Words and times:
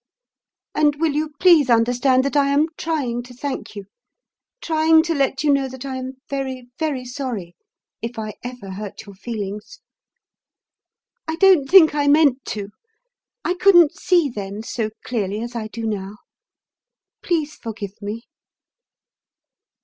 And 0.73 0.95
will 0.95 1.11
you 1.13 1.29
please 1.39 1.69
understand 1.69 2.25
that 2.25 2.35
I 2.35 2.47
am 2.49 2.65
trying 2.75 3.21
to 3.21 3.35
thank 3.35 3.75
you, 3.75 3.85
trying 4.59 5.03
to 5.03 5.13
let 5.13 5.43
you 5.43 5.53
know 5.53 5.67
that 5.69 5.85
I 5.85 5.97
am 5.97 6.13
very, 6.27 6.69
very 6.79 7.05
sorry 7.05 7.55
if 8.01 8.17
I 8.17 8.33
ever 8.43 8.71
hurt 8.71 9.05
your 9.05 9.13
feelings. 9.13 9.79
I 11.27 11.35
don't 11.35 11.69
think 11.69 11.93
I 11.93 12.07
meant 12.07 12.43
to. 12.45 12.69
I 13.45 13.53
couldn't 13.53 13.93
see 13.93 14.27
then 14.27 14.63
so 14.63 14.89
clearly 15.05 15.39
as 15.39 15.55
I 15.55 15.67
do 15.67 15.85
now. 15.85 16.17
Please 17.21 17.53
forgive 17.53 18.01
me." 18.01 18.23